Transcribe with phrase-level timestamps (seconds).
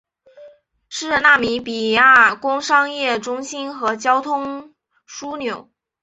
[0.89, 4.73] 是纳米比亚工商业中心和交通
[5.07, 5.69] 枢纽。